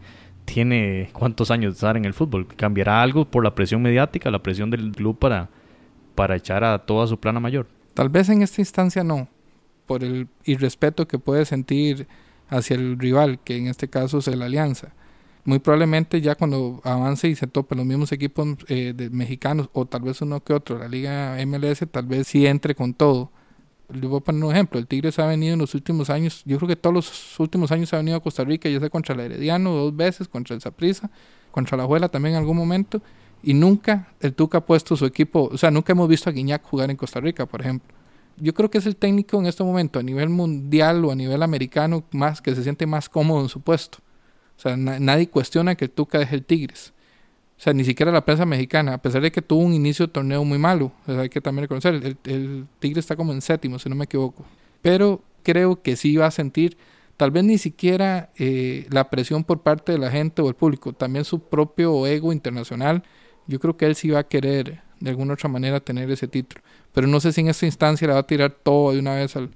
[0.46, 4.42] tiene cuántos años de estar en el fútbol, ¿cambiará algo por la presión mediática, la
[4.42, 5.50] presión del club para,
[6.14, 7.66] para echar a toda su plana mayor?
[7.92, 9.28] Tal vez en esta instancia no
[9.87, 12.09] por el irrespeto que puede sentir
[12.48, 14.92] hacia el rival, que en este caso es la Alianza.
[15.44, 20.02] Muy probablemente ya cuando avance y se tope los mismos equipos eh, mexicanos, o tal
[20.02, 23.30] vez uno que otro, la Liga MLS, tal vez sí entre con todo.
[23.92, 26.57] Le voy a poner un ejemplo, el Tigres ha venido en los últimos años, yo
[26.57, 29.20] creo que todos los últimos años ha venido a Costa Rica, ya sea contra el
[29.20, 31.09] Herediano dos veces, contra el Saprissa,
[31.53, 33.01] contra la Juela también en algún momento,
[33.42, 36.64] y nunca el Tuca ha puesto su equipo, o sea, nunca hemos visto a Guiñac
[36.64, 37.94] jugar en Costa Rica, por ejemplo
[38.38, 41.42] yo creo que es el técnico en este momento a nivel mundial o a nivel
[41.42, 43.99] americano más que se siente más cómodo en su puesto.
[44.57, 46.92] O sea, nadie cuestiona que el Tuca deje el Tigres.
[47.59, 50.12] O sea, ni siquiera la prensa mexicana, a pesar de que tuvo un inicio de
[50.12, 53.88] torneo muy malo, hay que también reconocer, el, el Tigre está como en séptimo, si
[53.88, 54.45] no me equivoco.
[54.83, 56.77] Pero creo que sí va a sentir,
[57.16, 60.92] tal vez ni siquiera eh, la presión por parte de la gente o el público,
[60.92, 63.03] también su propio ego internacional.
[63.47, 66.62] Yo creo que él sí va a querer de alguna otra manera tener ese título.
[66.92, 69.37] Pero no sé si en esta instancia le va a tirar todo de una vez
[69.37, 69.51] al...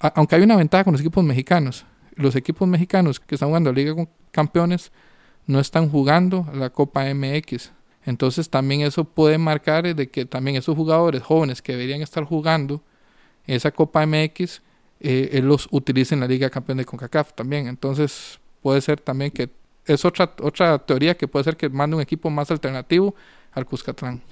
[0.00, 1.86] aunque hay una ventaja con los equipos mexicanos.
[2.16, 4.90] Los equipos mexicanos que están jugando la Liga con Campeones
[5.46, 7.72] no están jugando la Copa MX.
[8.04, 12.82] Entonces también eso puede marcar de que también esos jugadores jóvenes que deberían estar jugando
[13.46, 14.62] esa Copa MX,
[15.00, 17.66] eh, los utilicen en la Liga Campeón de CONCACAF también.
[17.66, 19.50] Entonces puede ser también que
[19.84, 23.14] es otra, otra teoría que puede ser que mande un equipo más alternativo
[23.52, 24.22] al Cuscatlán.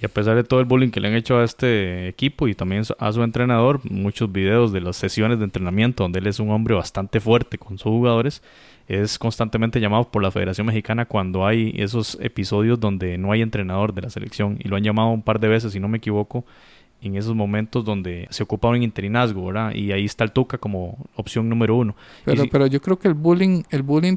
[0.00, 2.54] Y a pesar de todo el bullying que le han hecho a este equipo y
[2.54, 6.50] también a su entrenador, muchos videos de las sesiones de entrenamiento donde él es un
[6.50, 8.42] hombre bastante fuerte con sus jugadores,
[8.88, 13.94] es constantemente llamado por la Federación Mexicana cuando hay esos episodios donde no hay entrenador
[13.94, 16.44] de la selección y lo han llamado un par de veces, si no me equivoco,
[17.00, 19.74] en esos momentos donde se ocupa un interinazgo, ¿verdad?
[19.74, 21.94] Y ahí está el Tuca como opción número uno.
[22.24, 24.16] Pero, pero yo creo que el bullying, el bullying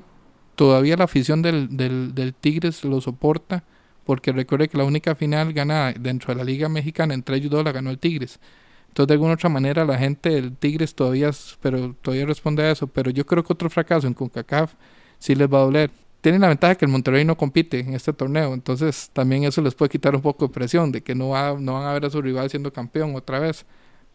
[0.56, 3.63] todavía la afición del, del, del Tigres lo soporta
[4.08, 7.65] porque recuerde que la única final ganada dentro de la Liga Mexicana entre ellos dos
[7.65, 8.39] la ganó el Tigres.
[8.88, 11.30] Entonces, de alguna otra manera, la gente del Tigres todavía,
[11.62, 12.88] pero todavía responde a eso.
[12.88, 14.76] Pero yo creo que otro fracaso en CONCACAF
[15.20, 15.91] sí les va a doler.
[16.22, 19.76] Tienen la ventaja que el Monterrey no compite en este torneo, entonces también eso les
[19.76, 22.10] puede quitar un poco de presión de que no, va, no van a ver a
[22.10, 23.65] su rival siendo campeón otra vez.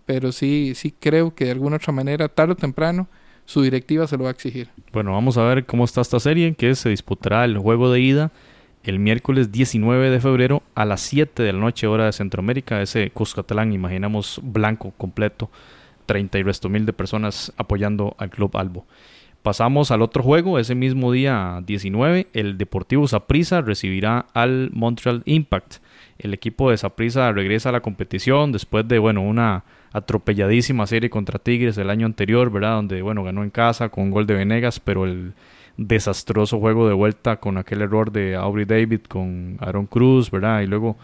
[0.07, 3.09] Pero sí, sí creo que de alguna otra manera, tarde o temprano,
[3.44, 4.70] su directiva se lo va a exigir.
[4.90, 8.33] Bueno, vamos a ver cómo está esta serie, que se disputará el juego de ida
[8.85, 13.11] el miércoles 19 de febrero a las 7 de la noche hora de Centroamérica, ese
[13.11, 15.51] Cuscatlán, imaginamos blanco completo,
[16.07, 18.85] 30 y resto mil de personas apoyando al Club Albo.
[19.42, 25.77] Pasamos al otro juego, ese mismo día 19, el Deportivo Saprissa recibirá al Montreal Impact.
[26.18, 31.40] El equipo de Saprissa regresa a la competición después de, bueno, una atropelladísima serie contra
[31.40, 32.77] Tigres el año anterior, ¿verdad?
[32.77, 35.35] Donde, bueno, ganó en casa con gol de Venegas, pero el
[35.76, 40.61] desastroso juego de vuelta con aquel error de Aubrey David con Aaron Cruz, ¿verdad?
[40.61, 40.96] Y luego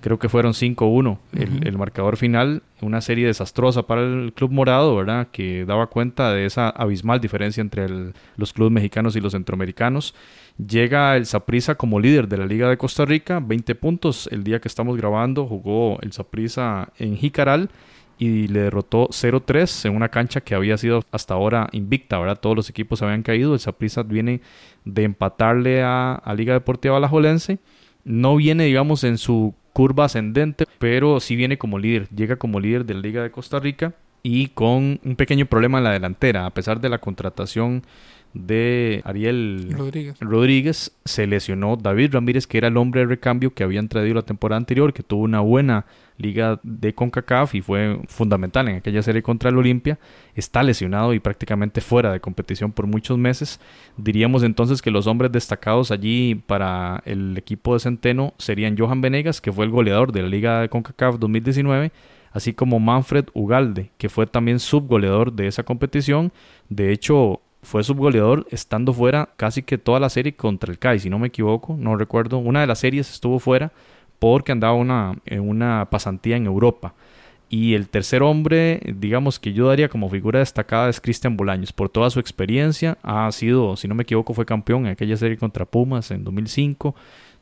[0.00, 5.28] creo que fueron 5-1 el, marcador final, una serie desastrosa para el club morado, ¿verdad?
[5.32, 7.88] Que daba cuenta de esa abismal diferencia entre
[8.36, 10.14] los clubes mexicanos y los centroamericanos.
[10.64, 14.60] Llega el Saprissa como líder de la Liga de Costa Rica, 20 puntos el día
[14.60, 17.70] que estamos grabando, jugó el Saprissa en Jicaral
[18.18, 22.38] y le derrotó 0-3 en una cancha que había sido hasta ahora invicta, ¿verdad?
[22.40, 24.40] Todos los equipos habían caído, el Saprissa viene
[24.84, 27.58] de empatarle a, Liga Deportiva Alajuelense,
[28.04, 32.86] no viene digamos en su curva ascendente, pero sí viene como líder, llega como líder
[32.86, 36.50] de la Liga de Costa Rica y con un pequeño problema en la delantera, a
[36.50, 37.82] pesar de la contratación
[38.34, 40.16] de Ariel Rodríguez.
[40.20, 40.92] Rodríguez.
[41.04, 44.58] se lesionó David Ramírez, que era el hombre de recambio que habían traído la temporada
[44.58, 45.86] anterior, que tuvo una buena
[46.18, 49.98] liga de CONCACAF y fue fundamental en aquella serie contra el Olimpia,
[50.34, 53.60] está lesionado y prácticamente fuera de competición por muchos meses.
[53.96, 59.40] Diríamos entonces que los hombres destacados allí para el equipo de Centeno serían Johan Venegas,
[59.40, 61.92] que fue el goleador de la liga de CONCACAF 2019,
[62.32, 66.32] así como Manfred Ugalde, que fue también subgoleador de esa competición.
[66.68, 71.10] De hecho, fue subgoleador estando fuera casi que toda la serie contra el CAI, si
[71.10, 72.38] no me equivoco, no recuerdo.
[72.38, 73.72] Una de las series estuvo fuera
[74.20, 76.94] porque andaba una, en una pasantía en Europa.
[77.48, 81.72] Y el tercer hombre, digamos que yo daría como figura destacada es Cristian Bolaños.
[81.72, 85.36] Por toda su experiencia, ha sido, si no me equivoco, fue campeón en aquella serie
[85.36, 86.94] contra Pumas en 2005.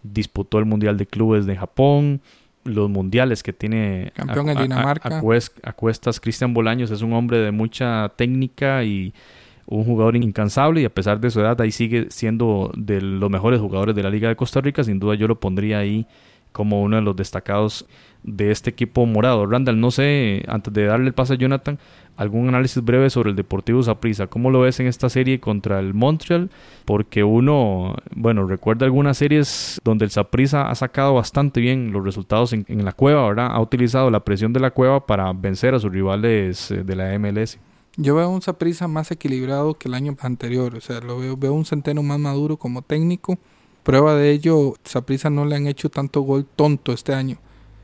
[0.02, 2.22] Disputó el Mundial de Clubes de Japón,
[2.64, 5.18] los mundiales que tiene campeón en Dinamarca.
[5.62, 9.12] A, cuestas, Cristian Bolaños es un hombre de mucha técnica y
[9.66, 13.60] un jugador incansable y a pesar de su edad ahí sigue siendo de los mejores
[13.60, 14.84] jugadores de la Liga de Costa Rica.
[14.84, 16.06] Sin duda yo lo pondría ahí
[16.54, 17.84] como uno de los destacados
[18.22, 19.44] de este equipo morado.
[19.44, 21.78] Randall, no sé, antes de darle el pase a Jonathan,
[22.16, 24.28] algún análisis breve sobre el Deportivo Saprissa.
[24.28, 26.50] ¿Cómo lo ves en esta serie contra el Montreal?
[26.84, 32.52] Porque uno, bueno, recuerda algunas series donde el Saprissa ha sacado bastante bien los resultados
[32.52, 33.48] en, la cueva, ¿verdad?
[33.50, 37.18] Ha utilizado la presión de la cueva para vencer a sus rivales eh, de la
[37.18, 37.58] MLS.
[37.96, 41.52] Yo veo un Saprissa más equilibrado que el año anterior, o sea, lo veo, veo
[41.52, 43.38] un Centeno más maduro como técnico
[43.84, 47.36] Prueba de ello, Saprisa no le han hecho tanto gol tonto este año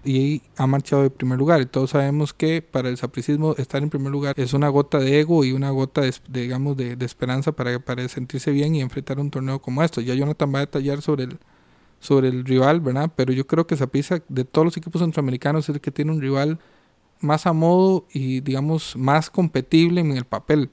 [0.03, 1.61] y ha marchado de primer lugar.
[1.61, 5.21] Y todos sabemos que para el sapricismo estar en primer lugar es una gota de
[5.21, 9.31] ego y una gota de, digamos de, esperanza para, para sentirse bien y enfrentar un
[9.31, 10.01] torneo como esto.
[10.01, 11.39] Ya Jonathan va a detallar sobre el,
[12.01, 13.13] sobre el rival, ¿verdad?
[13.15, 16.23] Pero yo creo que Saprissa de todos los equipos centroamericanos es el que tiene un
[16.23, 16.61] rival
[17.21, 20.71] más a modo y digamos más competible en el papel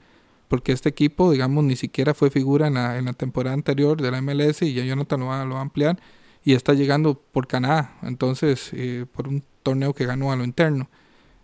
[0.48, 4.10] porque este equipo, digamos, ni siquiera fue figura en la, en la temporada anterior de
[4.10, 6.00] la MLS y ya Jonathan lo va, lo va a ampliar
[6.42, 10.88] y está llegando por Canadá, entonces, eh, por un torneo que ganó a lo interno.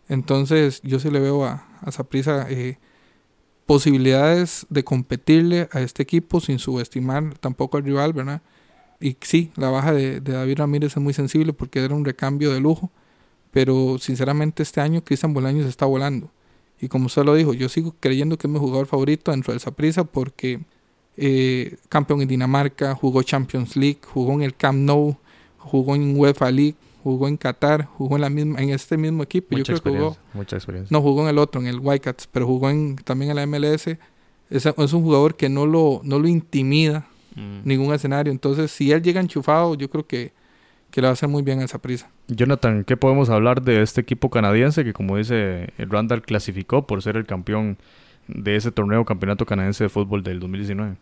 [0.09, 2.79] Entonces, yo sí le veo a, a Saprisa eh,
[3.67, 8.43] posibilidades de competirle a este equipo sin subestimar tampoco al rival, ¿verdad?
[9.01, 12.53] Y sí, la baja de, de David Ramírez es muy sensible porque era un recambio
[12.53, 12.91] de lujo,
[13.55, 16.29] pero sinceramente este año Cristian Bolaños está volando.
[16.81, 19.61] Y como usted lo dijo, yo sigo creyendo que es mi jugador favorito dentro del
[19.61, 20.61] Saprissa porque
[21.17, 25.17] eh, campeón en Dinamarca, jugó Champions League, jugó en el Camp Nou,
[25.57, 29.57] jugó en UEFA League, jugó en Qatar, jugó en la misma en este mismo equipo.
[29.57, 30.17] Mucha yo creo que jugó.
[30.33, 30.93] Mucha experiencia.
[30.93, 33.87] No, jugó en el otro, en el Whitecats, pero jugó en, también en la MLS.
[34.51, 37.61] Es, es un jugador que no lo, no lo intimida mm.
[37.63, 38.33] ningún escenario.
[38.33, 40.33] Entonces, si él llega enchufado, yo creo que
[40.95, 42.09] que le va a hacer muy bien a esa prisa.
[42.29, 47.17] Jonathan, ¿qué podemos hablar de este equipo canadiense que, como dice Randall, clasificó por ser
[47.17, 47.79] el campeón
[48.29, 50.95] de ese torneo campeonato canadiense de fútbol del 2019?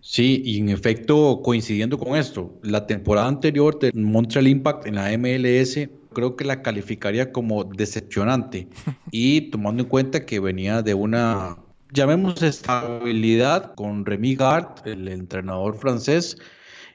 [0.00, 5.18] Sí, y en efecto, coincidiendo con esto, la temporada anterior de Montreal Impact en la
[5.18, 5.80] MLS
[6.12, 8.68] creo que la calificaría como decepcionante
[9.10, 11.56] y tomando en cuenta que venía de una,
[11.92, 16.36] llamemos estabilidad con Remy Gard, el entrenador francés,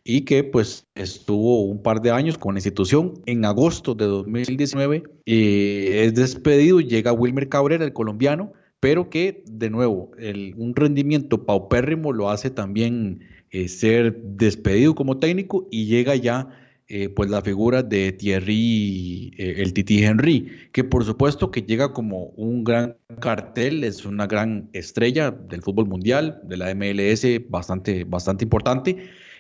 [0.03, 3.21] y que pues estuvo un par de años con la institución.
[3.25, 9.69] En agosto de 2019 eh, es despedido, llega Wilmer Cabrera, el colombiano, pero que de
[9.69, 10.12] nuevo
[10.57, 16.47] un rendimiento paupérrimo lo hace también eh, ser despedido como técnico y llega ya
[16.88, 22.27] eh, pues la figura de Thierry, el Titi Henry, que por supuesto que llega como
[22.35, 28.45] un gran cartel, es una gran estrella del fútbol mundial, de la MLS, bastante, bastante
[28.45, 28.97] importante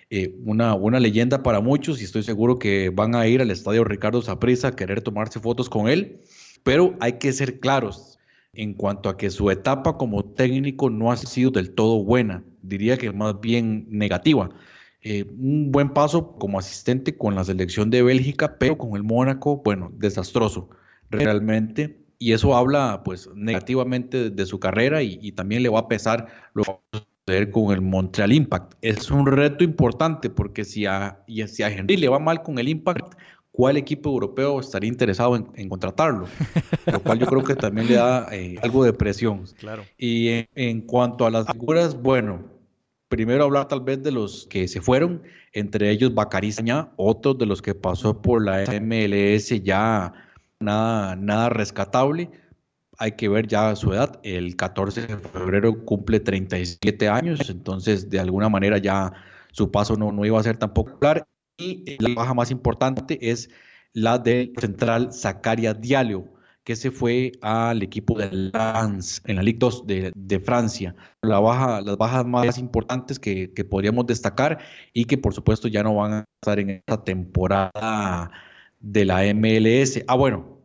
[0.09, 3.83] eh, una, una leyenda para muchos y estoy seguro que van a ir al estadio
[3.83, 6.21] Ricardo Saprissa a querer tomarse fotos con él,
[6.63, 8.17] pero hay que ser claros
[8.53, 12.97] en cuanto a que su etapa como técnico no ha sido del todo buena, diría
[12.97, 14.49] que más bien negativa.
[15.01, 19.61] Eh, un buen paso como asistente con la selección de Bélgica, pero con el Mónaco,
[19.63, 20.69] bueno, desastroso
[21.09, 21.97] realmente.
[22.17, 26.67] Y eso habla pues negativamente de su carrera y, también le va a pesar los
[27.51, 28.73] con el Montreal Impact.
[28.81, 32.59] Es un reto importante porque si a, y si a Henry le va mal con
[32.59, 33.15] el Impact,
[33.51, 36.25] ¿cuál equipo europeo estaría interesado en, contratarlo?
[36.91, 39.45] Lo cual yo creo que también le da eh, algo de presión.
[39.57, 39.83] Claro.
[39.97, 42.43] Y en, cuanto a las figuras, bueno,
[43.07, 46.53] primero hablar tal vez de los que se fueron, entre ellos Bacari
[46.95, 50.13] otro de los que pasó por la MLS ya
[50.59, 52.29] nada, nada rescatable
[52.99, 54.19] hay que ver ya su edad.
[54.23, 59.13] El 14 de febrero cumple 37 años, entonces de alguna manera ya
[59.51, 61.25] su paso no, no iba a ser tan popular.
[61.57, 63.49] Y la baja más importante es
[63.93, 66.25] la del central Zacaria Diallo,
[66.63, 70.95] que se fue al equipo de Lens en la Ligue 2 de, Francia.
[71.21, 74.59] La baja, las bajas más importantes que, que, podríamos destacar
[74.93, 78.31] y que por supuesto ya no van a estar en esta temporada
[78.79, 80.03] de la MLS.
[80.07, 80.58] Ah, bueno,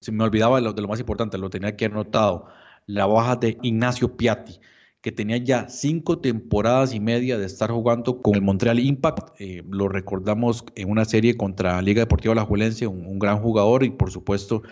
[0.00, 2.46] se me olvidaba de lo, de lo más importante, lo tenía aquí anotado,
[2.86, 4.60] la baja de Ignacio Piatti,
[5.00, 9.40] que tenía ya cinco temporadas y media de estar jugando con el Montreal Impact.
[9.40, 13.90] Eh, lo recordamos en una serie contra Liga Deportiva La Juelense, un, gran jugador y
[13.90, 14.62] por supuesto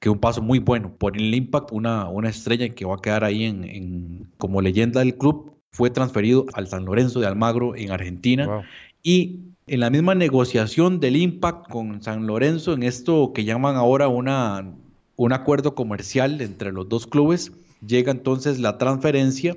[0.00, 3.24] que un paso muy bueno por el Impact, una, una estrella que va a quedar
[3.24, 8.62] ahí en, como leyenda del club fue transferido al San Lorenzo de Almagro en Argentina.
[9.02, 14.08] Y en la misma negociación del Impact con San Lorenzo, en esto que llaman ahora
[14.08, 14.74] una,
[15.16, 17.52] un acuerdo comercial entre los dos clubes,
[17.86, 19.56] llega entonces la transferencia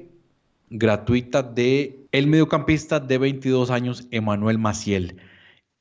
[0.69, 5.17] gratuita de mediocampista de 22 años, Emanuel Maciel.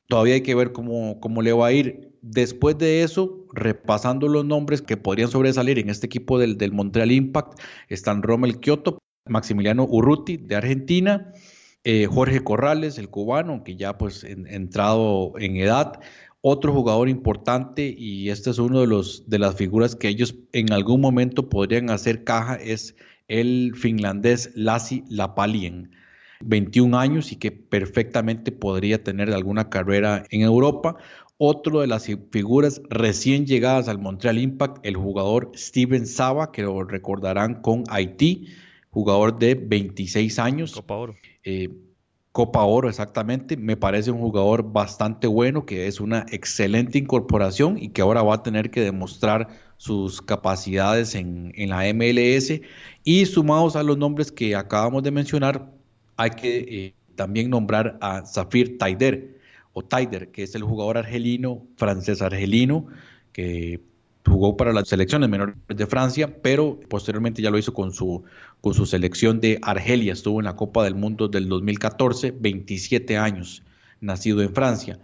[0.08, 2.12] Todavía hay que ver cómo, cómo le va a ir.
[2.22, 7.12] Después de eso, repasando los nombres que podrían sobresalir en este equipo del, del Montreal
[7.12, 11.32] Impact, están Rommel Kioto, Maximiliano Urruti de Argentina,
[11.88, 16.00] eh, Jorge Corrales, el cubano, que ya pues entrado en edad,
[16.40, 20.72] otro jugador importante y este es uno de los de las figuras que ellos en
[20.72, 22.96] algún momento podrían hacer caja es
[23.28, 25.92] el finlandés Lassi Lapalien,
[26.40, 30.96] 21 años y que perfectamente podría tener alguna carrera en Europa.
[31.38, 36.82] Otro de las figuras recién llegadas al Montreal Impact, el jugador Steven Saba, que lo
[36.82, 38.48] recordarán con Haití,
[38.96, 40.72] jugador de 26 años.
[40.72, 41.16] Copa Oro.
[41.44, 41.68] Eh,
[42.32, 43.54] Copa Oro, exactamente.
[43.54, 48.36] Me parece un jugador bastante bueno, que es una excelente incorporación y que ahora va
[48.36, 52.62] a tener que demostrar sus capacidades en, la MLS.
[53.04, 55.70] Y sumados a los nombres que acabamos de mencionar,
[56.16, 59.38] hay que eh, también nombrar a Zafir Taider,
[59.74, 62.86] o Taider, que es el jugador argelino, francés argelino,
[63.34, 63.78] que
[64.26, 68.24] jugó para las selecciones menores de Francia, pero posteriormente ya lo hizo con su,
[68.66, 70.12] con su selección de Argelia.
[70.12, 73.62] Estuvo en la Copa del Mundo del 2014, 27 años,
[74.00, 74.98] nacido en Francia.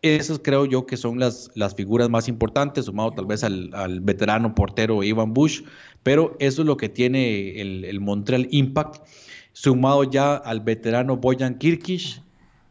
[0.00, 4.54] Esas creo yo que son las, las figuras más importantes, sumado tal vez al, veterano
[4.54, 5.60] portero Ivan Bush,
[6.02, 9.06] pero eso es lo que tiene el, Montreal Impact,
[9.52, 12.22] sumado ya al veterano Boyan Kirkish,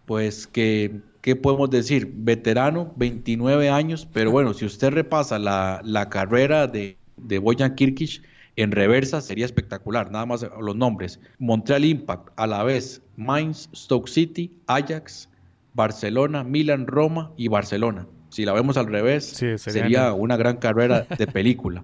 [0.08, 2.12] pues que ¿qué podemos decir?
[2.16, 8.24] Veterano, 29 años, pero bueno, si usted repasa la, carrera de, de Boyan Kirkish
[8.62, 10.12] en reversa, sería espectacular.
[10.12, 11.20] Nada más los nombres.
[11.40, 15.30] Montreal Impact, a la vez, Mainz, Stoke City, Ajax,
[15.74, 18.08] Barcelona, Milan, Roma y Barcelona.
[18.30, 19.26] Si la vemos al revés,
[19.58, 21.84] sería, una gran carrera de película.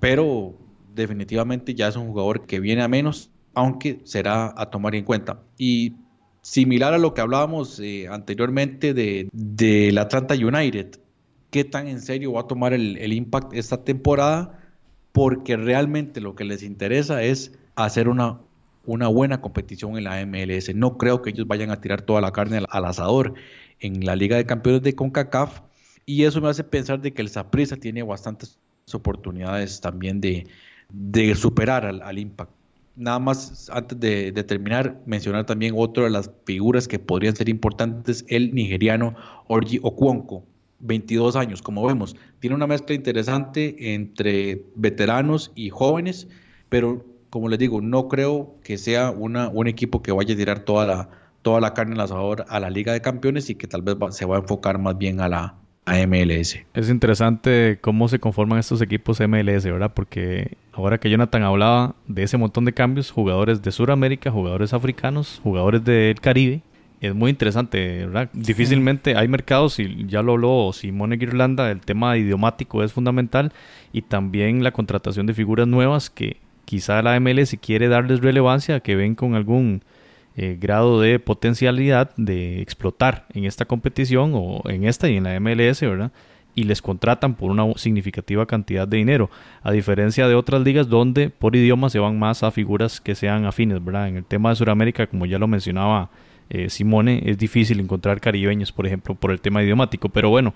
[0.00, 0.54] pero
[0.94, 5.42] definitivamente ya es un jugador que viene a menos, aunque será a tomar en cuenta.
[5.58, 5.94] Y
[6.40, 11.00] similar a lo que hablábamos eh, anteriormente de, del Atlanta United.
[11.50, 14.65] ¿Qué tan en serio va a tomar el, el, Impact esta temporada?
[15.16, 18.38] Porque realmente lo que les interesa es hacer una,
[18.84, 20.74] una buena competición en la MLS.
[20.74, 23.32] No creo que ellos vayan a tirar toda la carne al, asador
[23.80, 25.62] en la Liga de Campeones de CONCACAF.
[26.04, 28.58] Y eso me hace pensar de que el Saprissa tiene bastantes
[28.92, 30.46] oportunidades también de,
[30.90, 32.52] de superar al, al Impact
[32.94, 38.24] nada más antes de, terminar, mencionar también otra de las figuras que podrían ser importantes,
[38.28, 39.14] el nigeriano
[39.48, 40.44] Orji Okwonko,
[40.80, 42.16] 22 años, como vemos.
[42.40, 46.28] Tiene una mezcla interesante entre veteranos y jóvenes,
[46.68, 50.60] pero como les digo, no creo que sea una, un equipo que vaya a tirar
[50.60, 51.10] toda la,
[51.42, 54.24] toda la carne al asador a la Liga de Campeones y que tal vez se
[54.24, 55.54] va a enfocar más bien a la,
[55.86, 56.58] a MLS.
[56.74, 59.92] Es interesante cómo se conforman estos equipos MLS, ¿verdad?
[59.94, 65.40] Porque ahora que Jonathan hablaba de ese montón de cambios, jugadores de Sudamérica, jugadores africanos,
[65.42, 66.62] jugadores del Caribe,
[67.00, 68.30] es muy interesante, ¿verdad?
[68.32, 73.52] Difícilmente hay mercados, y ya lo habló Simone Irlanda, el tema idiomático es fundamental
[73.92, 78.96] y también la contratación de figuras nuevas que quizá la MLS quiere darles relevancia, que
[78.96, 79.82] ven con algún
[80.36, 85.38] eh, grado de potencialidad de explotar en esta competición o en esta y en la
[85.40, 86.12] MLS, ¿verdad?
[86.54, 89.30] Y les contratan por una significativa cantidad de dinero,
[89.62, 93.44] a diferencia de otras ligas donde por idioma se van más a figuras que sean
[93.44, 94.08] afines, ¿verdad?
[94.08, 96.10] En el tema de Sudamérica, como ya lo mencionaba
[96.50, 100.54] eh, Simone, es difícil encontrar caribeños, por ejemplo, por el tema idiomático, pero bueno,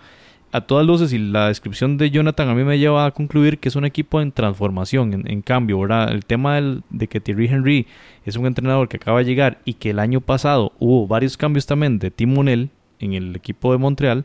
[0.53, 3.69] a todas luces y la descripción de Jonathan a mí me lleva a concluir que
[3.69, 6.11] es un equipo en transformación, en, cambio, ¿verdad?
[6.11, 7.87] El tema de que Thierry Henry
[8.25, 11.67] es un entrenador que acaba de llegar y que el año pasado hubo varios cambios
[11.67, 14.25] también de timonel en el equipo de Montreal,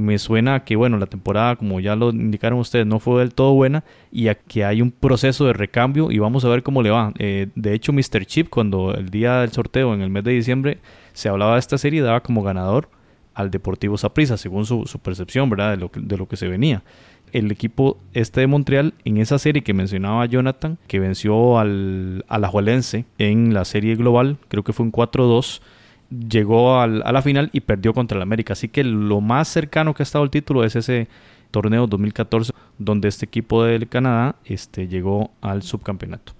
[0.00, 3.54] me suena que, bueno, la temporada, como ya lo indicaron ustedes, no fue del todo
[3.54, 6.90] buena y a que hay un proceso de recambio y vamos a ver cómo le
[6.90, 7.12] va.
[7.18, 8.24] Eh, de hecho, Mr.
[8.26, 10.78] Chip, cuando el día del sorteo en el mes de diciembre
[11.12, 12.88] se hablaba de esta serie, daba como ganador
[13.34, 15.72] al Deportivo Saprissa, según su, percepción, ¿verdad?
[15.72, 16.82] De lo, que, de lo que se venía.
[17.32, 23.04] El equipo este de Montreal, en esa serie que mencionaba Jonathan, que venció al Alajuelense
[23.18, 25.60] en la serie global, creo que fue un 4-2,
[26.10, 28.52] llegó al, a la final y perdió contra el América.
[28.52, 31.08] Así que lo más cercano que ha estado el título es ese
[31.50, 36.34] torneo 2014, donde este equipo del Canadá este, llegó al subcampeonato.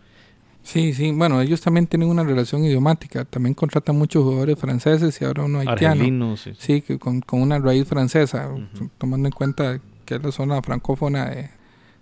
[0.63, 5.25] Sí, sí, bueno, ellos también tienen una relación idiomática, también contratan muchos jugadores franceses y
[5.25, 6.37] ahora uno haitiano.
[6.37, 6.83] sí, sí.
[6.83, 8.51] que con, una raíz francesa,
[8.99, 11.31] tomando en cuenta que es la zona francófona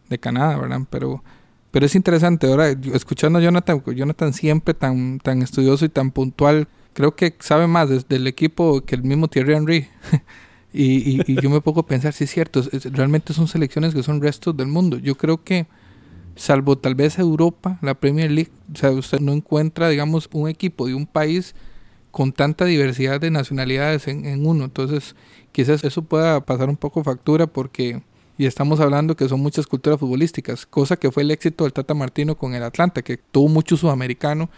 [0.09, 0.81] de, Canadá, ¿verdad?
[0.91, 1.23] Pero
[1.71, 6.67] Pero es interesante, ahora escuchando a Jonathan, Jonathan siempre tan, tan estudioso y tan puntual,
[6.99, 9.89] creo que sabe más del equipo que el mismo Thierry Henry.
[10.73, 14.21] y, y, yo me pongo a pensar, si es cierto, realmente son selecciones que son
[14.21, 14.99] restos del mundo.
[14.99, 15.69] Yo creo que,
[16.35, 20.89] salvo tal vez Europa, la Premier League, o sea, usted no encuentra, digamos, un equipo
[20.89, 21.55] de un país
[22.11, 24.65] con tanta diversidad de nacionalidades en, en uno.
[24.65, 25.15] Entonces,
[25.53, 28.03] quizás eso pueda pasar un poco factura porque
[28.37, 31.95] y estamos hablando que son muchas culturas futbolísticas, cosa que fue el éxito del Tata
[31.95, 34.51] Martino con el Atlanta, que tuvo mucho sudamericano,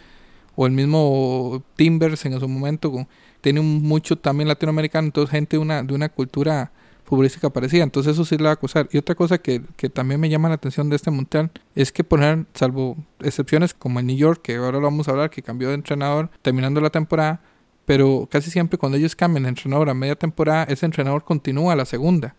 [0.56, 3.06] o el mismo Timbers en su momento,
[3.40, 6.72] tiene mucho también latinoamericano, entonces gente de una, de una cultura
[7.04, 8.88] futbolística parecida, entonces eso sí le va a acusar.
[8.92, 12.04] Y otra cosa que, que también me llama la atención de este Mundial es que
[12.04, 15.68] poner, salvo excepciones como el New York, que ahora lo vamos a hablar, que cambió
[15.68, 17.40] de entrenador terminando la temporada,
[17.84, 21.84] pero casi siempre cuando ellos cambian de entrenador a media temporada, ese entrenador continúa la
[21.84, 22.36] segunda.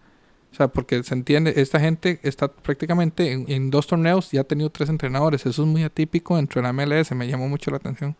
[0.52, 4.70] O sea, porque se entiende, esta gente está prácticamente en, dos torneos y ha tenido
[4.70, 5.46] tres entrenadores.
[5.46, 8.16] Eso es muy atípico dentro de la MLS, me llamó mucho la atención.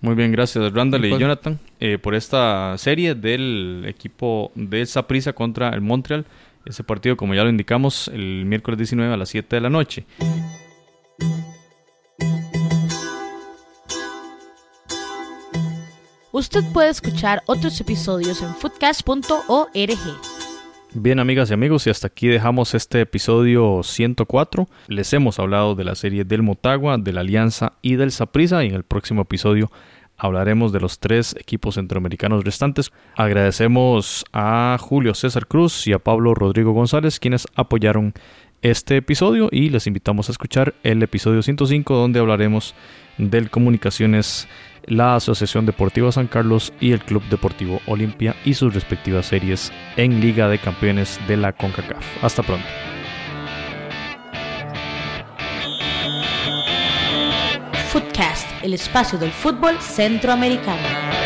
[0.00, 5.32] Muy bien, gracias Randall y, pues Jonathan eh, por esta serie del equipo de Saprissa
[5.32, 6.26] contra el Montreal.
[6.66, 10.04] Ese partido, como ya lo indicamos, el miércoles 19 a las 7 de la noche.
[16.32, 20.35] Usted puede escuchar otros episodios en foodcast.org.
[20.98, 24.66] Bien, amigas y amigos, y hasta aquí dejamos este episodio 104.
[24.88, 28.68] Les hemos hablado de la serie del Motagua, de la Alianza y del Saprisa, y
[28.68, 29.70] en el próximo episodio
[30.16, 32.92] hablaremos de los tres equipos centroamericanos restantes.
[33.14, 38.14] Agradecemos a Julio César Cruz y a Pablo Rodrigo González, quienes apoyaron
[38.62, 42.74] este episodio, y les invitamos a escuchar el episodio 105, donde hablaremos
[43.18, 44.48] del Comunicaciones
[44.86, 50.20] la Asociación Deportiva San Carlos y el Club Deportivo Olimpia y sus respectivas series en
[50.20, 52.24] Liga de Campeones de la CONCACAF.
[52.24, 52.66] Hasta pronto.
[57.88, 61.25] Footcast, el espacio del fútbol centroamericano.